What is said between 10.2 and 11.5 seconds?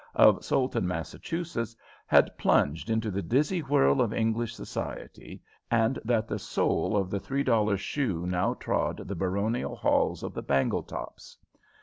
of the Bangletops.